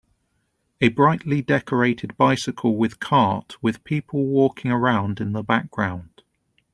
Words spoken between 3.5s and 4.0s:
with